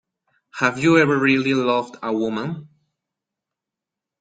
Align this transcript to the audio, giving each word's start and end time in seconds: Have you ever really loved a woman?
Have 0.55 0.79
you 0.79 0.97
ever 0.97 1.15
really 1.15 1.53
loved 1.53 1.95
a 2.01 2.11
woman? 2.11 2.67